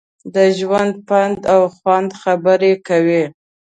د 0.35 0.37
ژوند، 0.57 0.93
پند 1.07 1.39
او 1.53 1.61
خوند 1.75 2.09
خبرې 2.21 2.73
کوي. 2.87 3.23